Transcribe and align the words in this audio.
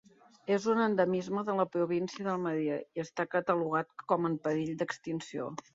És 0.53 0.63
un 0.71 0.79
endemisme 0.85 1.43
de 1.51 1.55
la 1.59 1.67
província 1.75 2.27
d'Almeria 2.29 2.81
i 2.81 3.05
està 3.07 3.29
catalogat 3.37 4.07
com 4.13 4.31
en 4.33 4.41
perill 4.49 4.79
d'extinció. 4.83 5.53